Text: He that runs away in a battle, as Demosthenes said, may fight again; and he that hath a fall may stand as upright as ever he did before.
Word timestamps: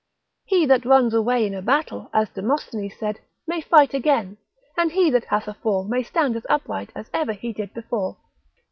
He 0.45 0.65
that 0.65 0.83
runs 0.83 1.13
away 1.13 1.45
in 1.45 1.53
a 1.53 1.61
battle, 1.61 2.09
as 2.11 2.27
Demosthenes 2.31 2.97
said, 2.99 3.19
may 3.45 3.61
fight 3.61 3.93
again; 3.93 4.37
and 4.75 4.91
he 4.91 5.11
that 5.11 5.25
hath 5.25 5.47
a 5.47 5.53
fall 5.53 5.83
may 5.83 6.01
stand 6.01 6.35
as 6.35 6.45
upright 6.49 6.89
as 6.95 7.07
ever 7.13 7.33
he 7.33 7.53
did 7.53 7.71
before. 7.71 8.17